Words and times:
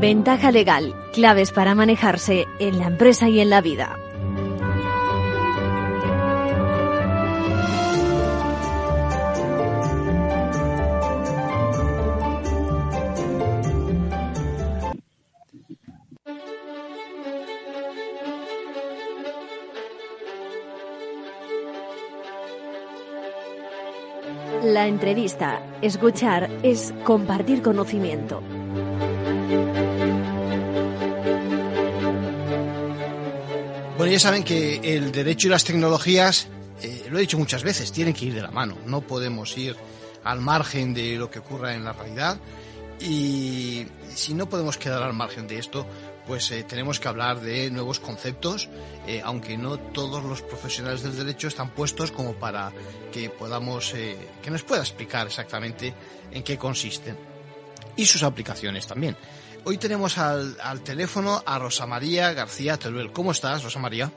Ventaja 0.00 0.52
legal, 0.52 0.94
claves 1.12 1.50
para 1.50 1.74
manejarse 1.74 2.46
en 2.60 2.78
la 2.78 2.86
empresa 2.86 3.28
y 3.28 3.40
en 3.40 3.50
la 3.50 3.60
vida. 3.60 3.98
La 24.62 24.86
entrevista, 24.86 25.60
escuchar, 25.82 26.48
es 26.62 26.94
compartir 27.02 27.62
conocimiento. 27.62 28.42
Bueno, 34.08 34.20
ya 34.20 34.20
saben 34.20 34.42
que 34.42 34.96
el 34.96 35.12
derecho 35.12 35.48
y 35.48 35.50
las 35.50 35.64
tecnologías, 35.64 36.48
eh, 36.80 37.08
lo 37.10 37.18
he 37.18 37.20
dicho 37.20 37.36
muchas 37.36 37.62
veces, 37.62 37.92
tienen 37.92 38.14
que 38.14 38.24
ir 38.24 38.32
de 38.32 38.40
la 38.40 38.50
mano. 38.50 38.78
No 38.86 39.02
podemos 39.02 39.54
ir 39.58 39.76
al 40.24 40.40
margen 40.40 40.94
de 40.94 41.16
lo 41.16 41.30
que 41.30 41.40
ocurra 41.40 41.74
en 41.74 41.84
la 41.84 41.92
realidad. 41.92 42.40
Y 43.00 43.86
si 44.14 44.32
no 44.32 44.48
podemos 44.48 44.78
quedar 44.78 45.02
al 45.02 45.12
margen 45.12 45.46
de 45.46 45.58
esto, 45.58 45.86
pues 46.26 46.50
eh, 46.52 46.64
tenemos 46.66 46.98
que 46.98 47.08
hablar 47.08 47.42
de 47.42 47.70
nuevos 47.70 48.00
conceptos, 48.00 48.70
eh, 49.06 49.20
aunque 49.22 49.58
no 49.58 49.76
todos 49.76 50.24
los 50.24 50.40
profesionales 50.40 51.02
del 51.02 51.14
derecho 51.14 51.48
están 51.48 51.74
puestos 51.74 52.10
como 52.10 52.32
para 52.32 52.72
que 53.12 53.28
podamos, 53.28 53.92
que 53.92 54.50
nos 54.50 54.62
pueda 54.62 54.80
explicar 54.80 55.26
exactamente 55.26 55.92
en 56.30 56.42
qué 56.42 56.56
consisten 56.56 57.14
y 57.94 58.06
sus 58.06 58.22
aplicaciones 58.22 58.86
también. 58.86 59.18
Hoy 59.64 59.76
tenemos 59.78 60.18
al, 60.18 60.56
teléfono 60.84 61.42
a 61.44 61.58
Rosa 61.58 61.86
María 61.86 62.32
García 62.32 62.76
Teruel. 62.76 63.12
¿Cómo 63.12 63.32
estás, 63.32 63.62
Rosa 63.62 63.78
María? 63.78 64.10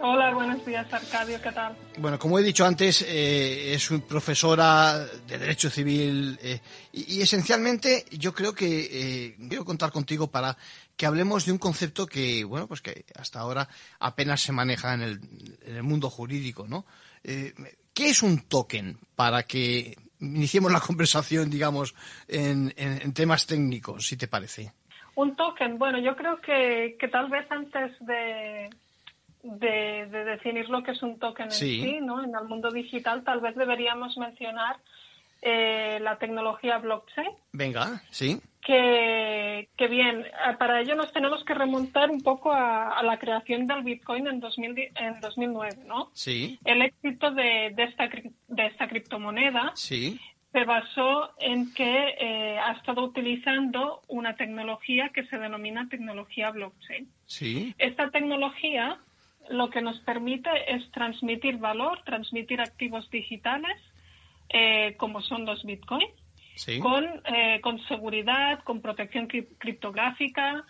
Hola, 0.00 0.34
buenos 0.34 0.64
días, 0.66 0.92
Arcadio, 0.92 1.40
¿qué 1.40 1.52
tal? 1.52 1.76
Bueno, 1.98 2.18
como 2.18 2.38
he 2.38 2.42
dicho 2.42 2.66
antes, 2.66 3.02
eh, 3.02 3.72
es 3.72 3.88
profesora 4.08 4.98
de 5.28 5.38
Derecho 5.38 5.70
Civil 5.70 6.38
eh, 6.42 6.60
y, 6.92 7.20
esencialmente 7.20 8.04
yo 8.10 8.34
creo 8.34 8.52
que 8.52 8.88
eh, 8.90 9.36
quiero 9.48 9.64
contar 9.64 9.92
contigo 9.92 10.26
para 10.26 10.56
que 10.96 11.06
hablemos 11.06 11.46
de 11.46 11.52
un 11.52 11.58
concepto 11.58 12.06
que, 12.06 12.42
bueno, 12.42 12.66
pues 12.66 12.80
que 12.80 13.04
hasta 13.16 13.38
ahora 13.38 13.68
apenas 14.00 14.42
se 14.42 14.50
maneja 14.50 14.92
en 14.94 15.02
el, 15.02 15.20
en 15.66 15.76
el 15.76 15.82
mundo 15.84 16.10
jurídico, 16.10 16.66
¿no? 16.66 16.84
¿Qué 17.22 18.10
es 18.10 18.22
un 18.24 18.40
token 18.40 18.98
para 19.14 19.44
que 19.44 19.96
iniciemos 20.22 20.72
la 20.72 20.80
conversación, 20.86 21.50
digamos, 21.50 21.94
en, 22.28 22.72
temas 23.12 23.46
técnicos, 23.46 24.06
si 24.06 24.16
te 24.16 24.28
parece. 24.28 24.72
Un 25.14 25.36
token, 25.36 25.78
bueno, 25.78 25.98
yo 25.98 26.16
creo 26.16 26.40
que, 26.40 26.96
que 26.98 27.08
tal 27.08 27.28
vez 27.28 27.46
antes 27.50 27.92
de, 28.00 28.70
de, 29.42 30.06
definir 30.06 30.70
lo 30.70 30.82
que 30.82 30.92
es 30.92 31.02
un 31.02 31.18
token 31.18 31.46
en 31.46 31.52
sí, 31.52 31.98
¿no? 32.00 32.24
En 32.24 32.34
el 32.34 32.48
mundo 32.48 32.70
digital, 32.70 33.22
tal 33.22 33.40
vez 33.40 33.54
deberíamos 33.54 34.16
mencionar 34.16 34.76
eh, 35.44 35.98
la 36.00 36.18
tecnología 36.18 36.78
blockchain. 36.78 37.30
Venga, 37.52 38.00
sí. 38.10 38.40
Que, 38.64 39.68
que, 39.76 39.88
bien, 39.88 40.20
eh, 40.20 40.56
para 40.56 40.80
ello 40.80 40.94
nos 40.94 41.12
tenemos 41.12 41.44
que 41.44 41.52
remontar 41.52 42.12
un 42.12 42.20
poco 42.20 42.52
a, 42.52 43.02
la 43.02 43.18
creación 43.18 43.66
del 43.66 43.82
Bitcoin 43.82 44.28
en, 44.28 44.38
2000, 44.38 44.92
en 44.94 45.20
2009, 45.20 45.78
¿no? 45.84 46.10
Sí. 46.12 46.60
El 46.64 46.82
éxito 46.82 47.32
de, 47.32 47.72
de, 47.74 47.82
esta, 47.82 48.08
de 48.08 48.66
esta 48.66 48.86
criptomoneda 48.86 49.72
sí. 49.74 50.20
se 50.52 50.64
basó 50.64 51.32
en 51.40 51.74
que 51.74 52.14
eh, 52.20 52.58
ha 52.60 52.74
estado 52.74 53.02
utilizando 53.02 54.02
una 54.06 54.36
tecnología 54.36 55.08
que 55.08 55.26
se 55.26 55.38
denomina 55.38 55.88
tecnología 55.88 56.52
blockchain. 56.52 57.08
Sí. 57.26 57.74
Esta 57.78 58.10
tecnología 58.10 59.00
lo 59.50 59.70
que 59.70 59.82
nos 59.82 59.98
permite 60.02 60.50
es 60.72 60.88
transmitir 60.92 61.56
valor, 61.56 62.00
transmitir 62.04 62.60
activos 62.60 63.10
digitales, 63.10 63.76
eh, 64.52 64.94
como 64.98 65.20
son 65.22 65.44
los 65.44 65.62
bitcoins, 65.64 66.12
con, 66.80 67.04
eh, 67.34 67.60
con 67.62 67.82
seguridad, 67.86 68.62
con 68.64 68.80
protección 68.80 69.26
criptográfica 69.26 70.64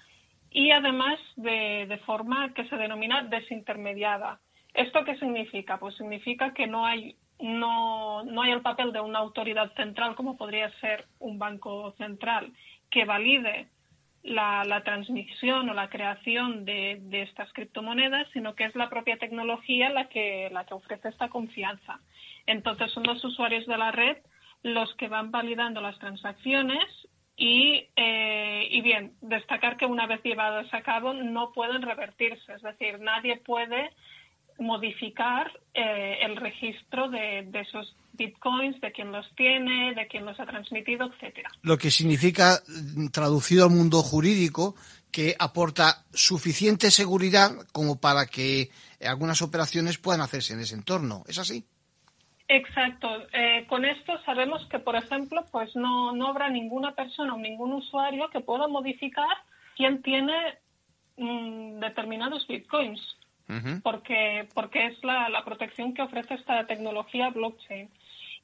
y 0.51 0.71
además 0.71 1.19
de, 1.37 1.87
de 1.89 1.99
forma 1.99 2.55
que 2.55 2.69
se 2.69 2.77
denomina 2.77 3.23
desintermediada. 3.25 4.39
¿Esto 4.75 5.05
qué 5.05 5.19
significa? 5.19 5.79
Pues 5.79 5.97
significa 5.97 6.55
que 6.55 6.67
no 6.67 6.87
hay 6.87 7.17
no, 7.41 8.23
no 8.23 8.43
hay 8.43 8.53
el 8.53 8.63
papel 8.63 8.93
de 8.93 9.01
una 9.01 9.19
autoridad 9.19 9.75
central 9.75 10.15
como 10.15 10.37
podría 10.37 10.71
ser 10.81 11.07
un 11.19 11.39
banco 11.39 11.93
central 11.99 12.53
que 12.89 13.05
valide 13.05 13.67
la, 14.23 14.65
la 14.65 14.85
transmisión 14.85 15.69
o 15.69 15.75
la 15.75 15.89
creación 15.89 16.65
de, 16.65 17.01
de, 17.03 17.23
estas 17.23 17.53
criptomonedas, 17.53 18.29
sino 18.33 18.55
que 18.55 18.65
es 18.65 18.75
la 18.77 18.89
propia 18.89 19.17
tecnología 19.17 19.91
la 19.91 20.09
que, 20.09 20.49
la 20.53 20.65
que 20.65 20.75
ofrece 20.75 21.09
esta 21.09 21.29
confianza. 21.29 22.01
Entonces 22.47 22.91
son 22.93 23.05
los 23.05 23.25
usuarios 23.25 23.67
de 23.67 23.79
la 23.79 23.93
red 23.93 24.17
los 24.63 24.95
que 24.95 25.09
van 25.09 25.31
validando 25.31 25.81
las 25.81 25.99
transacciones 25.99 26.85
y, 27.37 27.89
eh, 27.97 28.69
y 28.71 28.81
bien, 28.83 29.15
destacar 29.21 29.77
que 29.77 29.87
una 29.87 30.07
vez 30.07 30.23
llevadas 30.23 30.73
a 30.73 30.83
cabo 30.83 31.13
no 31.13 31.53
pueden 31.53 31.83
revertirse, 31.83 32.53
es 32.55 32.63
decir, 32.63 33.01
nadie 33.01 33.39
puede 33.39 33.91
modificar 34.59 35.51
eh, 35.75 36.19
el 36.23 36.37
registro 36.37 37.09
de, 37.09 37.49
de, 37.49 37.61
esos 37.61 37.97
bitcoins, 38.13 38.81
de 38.81 38.93
quién 38.93 39.11
los 39.11 39.27
tiene, 39.35 39.95
de 39.95 40.07
quién 40.07 40.25
los 40.25 40.39
ha 40.39 40.47
transmitido, 40.47 41.11
etcétera. 41.13 41.51
Lo 41.63 41.79
que 41.79 41.91
significa, 41.91 42.61
traducido 43.11 43.65
al 43.65 43.71
mundo 43.71 44.03
jurídico, 44.03 44.77
que 45.11 45.35
aporta 45.39 46.05
suficiente 46.13 46.91
seguridad 46.91 47.53
como 47.73 48.01
para 48.01 48.27
que 48.27 48.71
algunas 49.05 49.43
operaciones 49.43 49.99
puedan 49.99 50.21
hacerse 50.21 50.55
en 50.55 50.61
ese 50.61 50.75
entorno. 50.75 51.25
¿Es 51.27 51.39
así? 51.39 51.65
Exacto. 52.53 53.09
Eh, 53.33 53.65
con 53.67 53.87
esto 53.87 54.13
sabemos 54.27 54.67
que, 54.69 54.79
por 54.79 54.95
ejemplo, 54.95 55.43
pues 55.51 55.75
no, 55.75 56.13
no 56.13 56.29
habrá 56.29 56.51
ninguna 56.51 56.95
persona 56.95 57.33
o 57.33 57.39
ningún 57.39 57.73
usuario 57.73 58.29
que 58.29 58.41
pueda 58.41 58.69
modificar 58.69 59.35
quién 59.75 60.03
tiene 60.03 60.59
mm, 61.17 61.81
determinados 61.81 62.47
bitcoins, 62.47 63.01
porque, 63.83 64.49
porque 64.55 64.87
es 64.87 65.03
la, 65.03 65.31
la, 65.31 65.45
protección 65.45 65.95
que 65.95 66.03
ofrece 66.03 66.35
esta 66.35 66.67
tecnología 66.67 67.31
blockchain. 67.31 67.89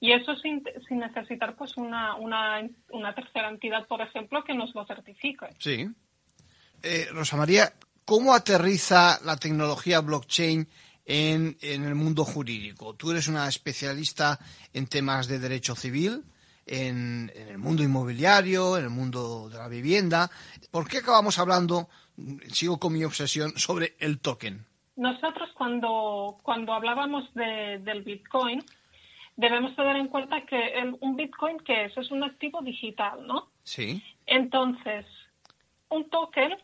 Y 0.00 0.12
eso 0.12 0.34
sin, 0.36 0.62
sin 0.86 1.00
necesitar 1.00 1.54
pues 1.54 1.76
una, 1.76 2.14
una, 2.14 2.66
una, 2.90 3.14
tercera 3.14 3.50
entidad, 3.50 3.86
por 3.86 4.00
ejemplo, 4.00 4.42
que 4.42 4.54
nos 4.54 4.75
lo 4.75 4.86
certifique. 4.86 5.48
Sí. 5.58 5.86
Eh, 6.82 7.08
Rosa 7.12 7.36
María, 7.36 7.72
¿cómo 8.06 8.34
aterriza 8.34 9.19
la 9.25 9.36
tecnología 9.36 10.00
blockchain 10.00 10.66
en, 11.08 11.56
en, 11.62 11.84
el 11.84 11.94
mundo 11.94 12.24
jurídico. 12.24 12.94
Tú 12.94 13.10
eres 13.10 13.28
una 13.28 13.48
especialista 13.48 14.38
en 14.74 14.86
temas 14.86 15.26
de 15.26 15.38
derecho 15.38 15.74
civil, 15.74 16.22
en, 16.66 17.32
en, 17.34 17.48
el 17.48 17.58
mundo 17.58 17.82
inmobiliario, 17.82 18.76
en 18.76 18.84
el 18.84 18.91
mundo 18.91 19.48
de 19.48 19.56
la 19.56 19.69
vivienda. 19.69 20.30
¿Por 20.70 20.86
qué 20.86 20.98
acabamos 20.98 21.38
hablando, 21.38 21.88
sigo 22.52 22.78
con 22.78 22.92
mi 22.92 23.04
obsesión, 23.04 23.52
sobre 23.56 23.96
el 23.98 24.20
token? 24.20 24.66
Nosotros 24.96 25.48
cuando, 25.54 26.36
cuando 26.42 26.74
hablábamos 26.74 27.32
de, 27.32 27.78
del 27.82 28.02
Bitcoin, 28.02 28.62
debemos 29.34 29.75
tener 29.76 29.96
en 29.96 30.08
cuenta 30.08 30.44
que 30.44 30.75
el, 30.75 30.94
un 31.00 31.16
Bitcoin, 31.16 31.58
¿qué 31.60 31.86
es? 31.86 31.96
Es 31.96 32.10
un 32.10 32.22
activo 32.22 32.60
digital, 32.60 33.26
¿no? 33.26 33.48
Sí. 33.62 34.02
Entonces, 34.26 35.06
un 35.88 36.10
token 36.10 36.54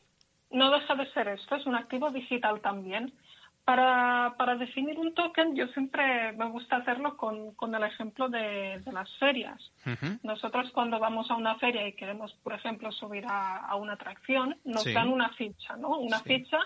no 0.50 0.71
deja 0.71 0.94
de 0.97 1.11
ser 1.12 1.28
esto, 1.28 1.56
es 1.56 1.65
un 1.65 1.76
activo 1.76 2.11
digital 2.11 2.61
también. 2.61 3.11
Para, 3.65 4.35
para, 4.37 4.56
definir 4.56 4.99
un 4.99 5.15
token, 5.15 5.56
yo 5.56 5.67
siempre 5.69 6.33
me 6.33 6.50
gusta 6.50 6.77
hacerlo 6.77 7.17
con, 7.17 7.55
con 7.55 7.75
el 7.75 7.83
ejemplo 7.83 8.29
de, 8.29 8.81
de 8.85 8.93
las 8.93 9.11
ferias. 9.19 9.59
Nosotros 10.23 10.71
cuando 10.73 10.99
vamos 10.99 11.31
a 11.31 11.37
una 11.37 11.55
feria 11.55 11.88
y 11.88 11.94
queremos, 11.94 12.35
por 12.43 12.53
ejemplo, 12.53 12.93
subir 12.93 13.25
a, 13.27 13.56
a 13.56 13.77
una 13.77 13.94
atracción, 13.94 14.59
nos 14.65 14.85
dan 14.93 15.09
una 15.09 15.31
ficha, 15.31 15.77
¿no? 15.77 15.99
Una 15.99 16.21
ficha 16.21 16.59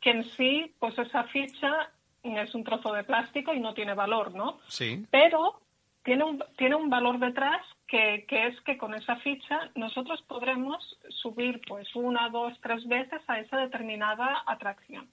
que 0.00 0.10
en 0.10 0.24
sí, 0.36 0.72
pues 0.78 0.96
esa 0.98 1.24
ficha 1.24 1.90
es 2.22 2.54
un 2.54 2.64
trozo 2.64 2.92
de 2.92 3.04
plástico 3.04 3.52
y 3.52 3.60
no 3.60 3.74
tiene 3.74 3.94
valor, 3.94 4.34
¿no? 4.34 4.58
Sí. 4.68 5.04
Pero 5.10 5.60
tiene 6.04 6.24
un, 6.24 6.44
tiene 6.56 6.74
un 6.74 6.88
valor 6.88 7.18
detrás 7.18 7.64
que, 7.86 8.24
que 8.28 8.46
es 8.46 8.60
que 8.62 8.78
con 8.78 8.94
esa 8.94 9.16
ficha 9.16 9.70
nosotros 9.74 10.22
podremos 10.22 10.98
subir 11.10 11.60
pues 11.66 11.94
una, 11.94 12.28
dos, 12.28 12.54
tres 12.62 12.86
veces 12.86 13.20
a 13.26 13.40
esa 13.40 13.58
determinada 13.58 14.42
atracción. 14.46 15.08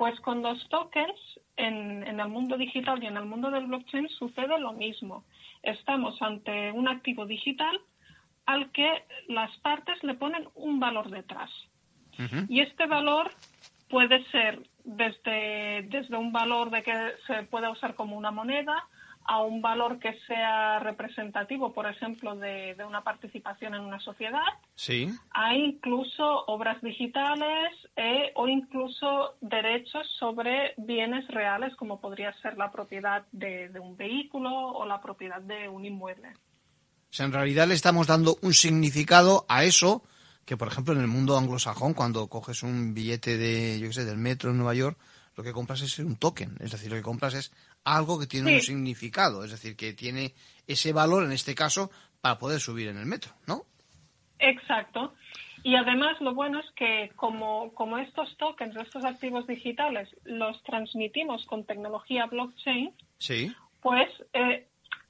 Pues 0.00 0.18
con 0.20 0.40
los 0.40 0.66
tokens 0.70 1.20
en, 1.58 2.02
en, 2.06 2.20
el 2.20 2.28
mundo 2.30 2.56
digital 2.56 3.02
y 3.02 3.06
en 3.06 3.18
el 3.18 3.26
mundo 3.26 3.50
del 3.50 3.66
blockchain 3.66 4.08
sucede 4.08 4.58
lo 4.58 4.72
mismo. 4.72 5.24
Estamos 5.62 6.16
ante 6.22 6.72
un 6.72 6.88
activo 6.88 7.26
digital 7.26 7.78
al 8.46 8.72
que 8.72 9.04
las 9.28 9.54
partes 9.58 10.02
le 10.02 10.14
ponen 10.14 10.48
un 10.54 10.80
valor 10.80 11.10
detrás. 11.10 11.50
Y 12.48 12.60
este 12.60 12.86
valor 12.86 13.30
puede 13.90 14.24
ser 14.30 14.62
desde, 14.84 15.82
desde 15.90 16.16
un 16.16 16.32
valor 16.32 16.70
de 16.70 16.82
que 16.82 16.94
se 17.26 17.42
pueda 17.42 17.68
usar 17.68 17.94
como 17.94 18.16
una 18.16 18.30
moneda 18.30 18.88
a 19.24 19.42
un 19.42 19.62
valor 19.62 19.98
que 19.98 20.18
sea 20.26 20.78
representativo, 20.80 21.72
por 21.72 21.86
ejemplo, 21.86 22.36
de, 22.36 22.76
una 22.86 23.02
participación 23.02 23.74
en 23.74 23.82
una 23.82 24.00
sociedad. 24.00 24.40
Sí. 24.74 25.08
Hay 25.30 25.64
incluso 25.64 26.44
obras 26.46 26.80
digitales 26.82 27.70
eh, 27.96 28.32
o 28.34 28.48
incluso 28.48 29.34
derechos 29.40 30.06
sobre 30.18 30.74
bienes 30.78 31.26
reales, 31.28 31.76
como 31.76 32.00
podría 32.00 32.32
ser 32.40 32.56
la 32.56 32.72
propiedad 32.72 33.24
de, 33.32 33.70
un 33.80 33.96
vehículo 33.96 34.50
o 34.50 34.84
la 34.86 35.00
propiedad 35.00 35.40
de 35.40 35.68
un 35.68 35.84
inmueble. 35.84 36.28
O 36.28 37.12
sea, 37.12 37.26
en 37.26 37.32
realidad 37.32 37.66
le 37.66 37.74
estamos 37.74 38.06
dando 38.06 38.36
un 38.42 38.54
significado 38.54 39.44
a 39.48 39.64
eso 39.64 40.02
que, 40.44 40.56
por 40.56 40.68
ejemplo, 40.68 40.94
en 40.94 41.00
el 41.00 41.06
mundo 41.06 41.36
anglosajón, 41.36 41.94
cuando 41.94 42.26
coges 42.28 42.62
un 42.62 42.94
billete 42.94 43.36
de, 43.36 43.78
yo 43.78 43.88
qué 43.88 43.92
sé, 43.92 44.04
del 44.04 44.18
metro 44.18 44.50
en 44.50 44.56
Nueva 44.56 44.74
York, 44.74 44.98
lo 45.40 45.44
que 45.44 45.52
compras 45.54 45.80
es 45.80 45.98
un 45.98 46.16
token. 46.16 46.56
Es 46.60 46.70
decir, 46.70 46.90
lo 46.90 46.98
que 46.98 47.02
compras 47.02 47.32
es 47.32 47.50
algo 47.82 48.20
que 48.20 48.26
tiene 48.26 48.56
un 48.56 48.60
significado, 48.60 49.42
es 49.42 49.50
decir, 49.50 49.74
que 49.74 49.94
tiene 49.94 50.34
ese 50.66 50.92
valor, 50.92 51.24
en 51.24 51.32
este 51.32 51.54
caso, 51.54 51.90
para 52.20 52.38
poder 52.38 52.60
subir 52.60 52.88
en 52.88 52.98
el 52.98 53.06
metro, 53.06 53.32
¿no? 53.46 53.62
Exacto. 54.38 55.14
Y 55.62 55.76
además 55.76 56.20
lo 56.20 56.34
bueno 56.34 56.60
es 56.60 56.70
que 56.72 57.10
como, 57.16 57.72
como 57.72 57.96
estos 57.96 58.36
tokens, 58.36 58.76
estos 58.76 59.02
activos 59.02 59.46
digitales, 59.46 60.10
los 60.24 60.62
transmitimos 60.62 61.46
con 61.46 61.64
tecnología 61.64 62.26
blockchain, 62.26 62.92
sí. 63.16 63.50
pues 63.80 64.10
eh, 64.34 64.66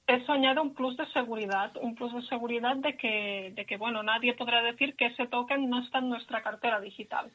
eso 0.07 0.33
añade 0.33 0.61
un 0.61 0.75
plus 0.75 0.97
de 0.97 1.07
seguridad, 1.13 1.73
un 1.81 1.97
plus 1.97 2.15
de 2.15 2.23
seguridad 2.29 2.77
de 2.77 2.97
que, 2.97 3.53
de 3.57 3.67
que, 3.67 3.77
bueno, 3.77 4.05
nadie 4.05 4.35
podrá 4.35 4.63
decir 4.63 4.95
que 4.95 5.07
ese 5.07 5.27
token 5.27 5.69
no 5.69 5.83
está 5.83 5.99
en 5.99 6.09
nuestra 6.09 6.41
cartera 6.41 6.81
digital. 6.81 7.33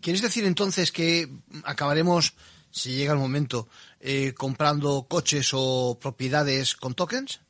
¿Quieres 0.00 0.22
decir 0.22 0.44
entonces 0.44 0.92
que 0.92 1.28
acabaremos 1.64 2.34
si 2.70 2.96
llega 2.96 3.12
el 3.12 3.18
momento, 3.18 3.68
eh, 4.00 4.34
comprando 4.34 5.06
coches 5.08 5.50
o 5.54 5.98
propiedades 6.00 6.76
con 6.76 6.94
tokens? 6.94 7.40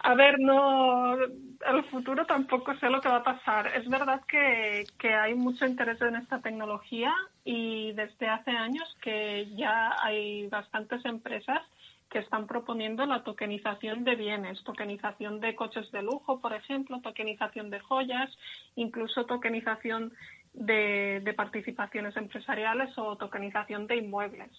A 0.00 0.14
ver, 0.14 0.38
no, 0.38 1.14
el 1.14 1.84
futuro 1.90 2.24
tampoco 2.24 2.74
sé 2.76 2.88
lo 2.88 3.00
que 3.00 3.08
va 3.08 3.16
a 3.16 3.24
pasar. 3.24 3.66
Es 3.76 3.88
verdad 3.88 4.22
que, 4.28 4.84
que, 4.98 5.12
hay 5.12 5.34
mucho 5.34 5.66
interés 5.66 6.00
en 6.00 6.16
esta 6.16 6.40
tecnología 6.40 7.12
y 7.44 7.92
desde 7.92 8.28
hace 8.28 8.52
años 8.52 8.96
que 9.02 9.52
ya 9.56 9.96
hay 10.00 10.46
bastantes 10.46 11.04
empresas 11.04 11.62
que 12.10 12.20
están 12.20 12.46
proponiendo 12.46 13.04
la 13.04 13.22
tokenización 13.22 14.04
de 14.04 14.16
bienes, 14.16 14.62
tokenización 14.64 15.40
de 15.40 15.54
coches 15.54 15.90
de 15.92 16.02
lujo, 16.02 16.40
por 16.40 16.54
ejemplo, 16.54 17.00
tokenización 17.02 17.68
de 17.68 17.80
joyas, 17.80 18.30
incluso 18.76 19.26
tokenización 19.26 20.14
de, 20.52 21.34
participaciones 21.36 22.16
empresariales 22.16 22.96
o 22.98 23.16
tokenización 23.16 23.86
de 23.86 23.96
inmuebles. 23.96 24.50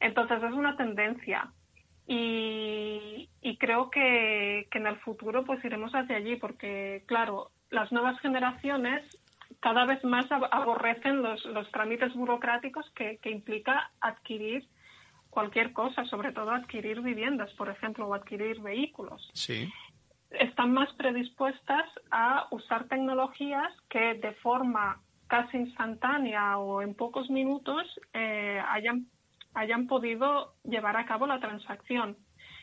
Entonces 0.00 0.42
es 0.42 0.52
una 0.52 0.76
tendencia 0.76 1.50
y, 2.06 3.28
creo 3.58 3.90
que, 3.90 4.68
en 4.70 4.86
el 4.86 4.96
futuro 4.98 5.44
pues 5.44 5.64
iremos 5.64 5.92
hacia 5.94 6.16
allí 6.16 6.36
porque, 6.36 7.02
claro, 7.06 7.50
las 7.70 7.90
nuevas 7.92 8.18
generaciones 8.20 9.02
cada 9.60 9.86
vez 9.86 10.04
más 10.04 10.26
aborrecen 10.30 11.22
los, 11.22 11.42
trámites 11.70 12.12
burocráticos 12.14 12.90
que, 12.94 13.18
que, 13.22 13.30
implica 13.30 13.90
adquirir 14.00 14.68
cualquier 15.30 15.72
cosa, 15.72 16.04
sobre 16.04 16.32
todo 16.32 16.50
adquirir 16.50 17.00
viviendas, 17.00 17.52
por 17.54 17.70
ejemplo, 17.70 18.06
o 18.06 18.14
adquirir 18.14 18.60
vehículos. 18.60 19.30
Sí. 19.32 19.72
Están 20.30 20.72
más 20.72 20.92
predispuestas 20.94 21.86
a 22.10 22.46
usar 22.50 22.86
tecnologías 22.88 23.72
que 23.88 24.14
de 24.14 24.32
forma 24.34 25.00
instantánea 25.52 26.58
o 26.58 26.82
en 26.82 26.94
pocos 26.94 27.28
minutos 27.30 27.82
eh, 28.12 28.60
hayan, 28.68 29.06
hayan 29.54 29.86
podido 29.86 30.54
llevar 30.64 30.96
a 30.96 31.06
cabo 31.06 31.26
la 31.26 31.40
transacción. 31.40 32.16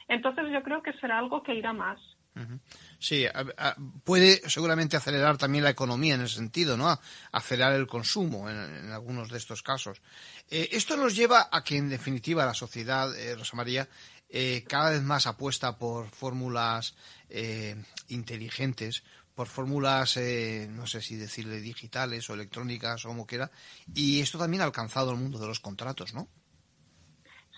Entonces 0.08 0.46
yo 0.52 0.64
creo 0.64 0.82
que 0.82 0.94
será 0.94 1.20
algo 1.20 1.44
que 1.44 1.56
irá 1.56 1.74
más. 1.74 2.00
Sí, 2.98 3.26
puede 4.06 4.50
seguramente 4.50 4.96
acelerar 4.96 5.38
también 5.38 5.66
la 5.66 5.70
economía 5.70 6.16
en 6.16 6.22
ese 6.22 6.36
sentido, 6.36 6.78
¿no? 6.78 6.98
Acelerar 7.34 7.74
el 7.74 7.88
consumo 7.88 8.50
en, 8.50 8.90
algunos 8.90 9.30
de 9.30 9.38
estos 9.38 9.62
casos. 9.62 10.02
Eh, 10.50 10.70
esto 10.72 10.96
nos 10.96 11.14
lleva 11.14 11.50
a 11.52 11.62
que, 11.62 11.76
en 11.76 11.90
definitiva, 11.90 12.46
la 12.46 12.54
sociedad, 12.54 13.14
eh, 13.20 13.36
Rosa 13.36 13.58
María, 13.58 13.88
cada 14.70 14.92
vez 14.92 15.04
más 15.04 15.28
apuesta 15.28 15.78
por 15.78 16.08
fórmulas 16.08 16.96
inteligentes, 18.08 19.04
por 19.36 19.48
fórmulas, 19.48 20.18
eh, 20.18 20.68
no 20.69 20.86
sé 20.88 21.01
si 21.01 21.16
decirle 21.16 21.62
digitales 21.62 22.30
o 22.30 22.33
electrónicas 22.33 23.06
o 23.06 23.10
como 23.10 23.25
quiera, 23.25 23.50
y 23.94 24.22
esto 24.22 24.38
también 24.38 24.62
ha 24.62 24.66
alcanzado 24.66 25.12
el 25.12 25.18
mundo 25.18 25.39
de 25.39 25.48
los 25.48 25.60
contratos, 25.60 26.13
¿no? 26.13 26.28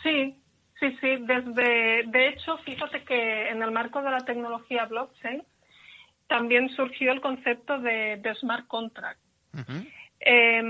Sí, 0.04 0.42
sí, 0.80 0.98
sí. 1.00 1.16
Desde, 1.22 2.04
de 2.08 2.28
hecho, 2.30 2.58
fíjate 2.60 3.04
que 3.04 3.50
en 3.50 3.64
el 3.64 3.72
marco 3.72 4.02
de 4.02 4.12
la 4.12 4.20
tecnología 4.20 4.86
blockchain 4.86 5.44
también 6.28 6.70
surgió 6.70 7.12
el 7.12 7.22
concepto 7.22 7.80
de, 7.80 8.22
smart 8.40 8.68
contract. 8.68 9.20
Eh, 10.26 10.62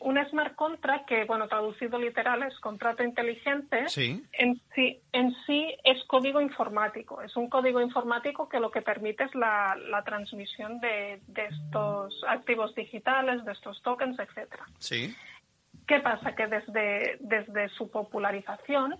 un 0.00 0.26
smart 0.30 0.54
contract, 0.54 1.06
que 1.06 1.24
bueno, 1.24 1.48
traducido 1.48 1.98
literal 1.98 2.42
es 2.44 2.58
contrato 2.60 3.02
inteligente, 3.02 3.84
En, 4.32 4.60
sí, 4.74 5.00
en 5.12 5.34
sí 5.46 5.76
es 5.84 6.02
código 6.04 6.40
informático. 6.40 7.20
Es 7.20 7.36
un 7.36 7.50
código 7.50 7.80
informático 7.82 8.48
que 8.48 8.58
lo 8.58 8.70
que 8.70 8.80
permite 8.80 9.24
es 9.24 9.34
la, 9.34 9.76
transmisión 10.06 10.80
de, 10.80 11.20
estos 11.36 12.24
activos 12.26 12.74
digitales, 12.74 13.44
de 13.44 13.52
estos 13.52 13.82
tokens, 13.82 14.18
etcétera. 14.18 14.64
Sí. 14.78 15.14
¿Qué 15.86 16.00
pasa? 16.00 16.34
Que 16.34 16.46
desde, 16.46 17.18
desde 17.20 17.68
su 17.70 17.90
popularización 17.90 18.96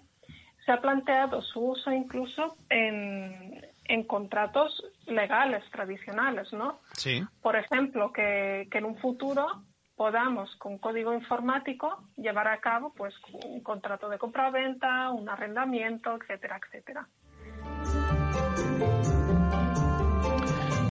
se 0.67 0.73
ha 0.73 0.81
planteado 0.81 1.41
su 1.41 1.61
uso 1.61 1.91
incluso 1.91 2.57
en, 2.69 3.65
en 3.85 4.03
contratos 4.05 4.85
legales 5.07 5.65
tradicionales, 5.71 6.53
¿no? 6.53 6.81
Sí. 6.93 7.23
Por 7.41 7.57
ejemplo, 7.57 8.13
que, 8.13 8.69
que 8.71 8.79
en 8.79 8.85
un 8.85 8.99
futuro 8.99 9.63
podamos 9.97 10.55
con 10.57 10.79
código 10.79 11.15
informático 11.15 12.05
llevar 12.17 12.49
a 12.49 12.61
cabo 12.61 12.93
pues 12.97 13.15
un 13.45 13.61
contrato 13.61 14.09
de 14.09 14.19
compra-venta, 14.19 15.11
un 15.11 15.29
arrendamiento, 15.29 16.17
etcétera, 16.17 16.61
etcétera. 16.63 17.09